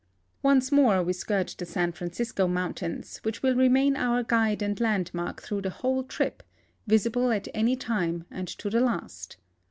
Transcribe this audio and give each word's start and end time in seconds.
Once 0.41 0.71
more 0.71 1.03
we 1.03 1.13
skirt 1.13 1.53
the 1.59 1.63
San 1.63 1.91
Francisco 1.91 2.47
mountains, 2.47 3.17
which 3.17 3.43
will 3.43 3.53
remain 3.55 3.95
our 3.95 4.23
guide 4.23 4.63
and 4.63 4.81
landmark 4.81 5.43
through 5.43 5.61
the 5.61 5.69
whole 5.69 6.03
trip, 6.03 6.41
visible 6.87 7.29
at 7.31 7.47
any 7.53 7.75
time 7.75 8.25
and 8.31 8.47
to 8.47 8.71
the 8.71 8.81
last. 8.81 9.37